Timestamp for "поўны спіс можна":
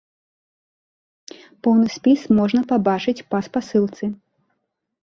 1.67-2.61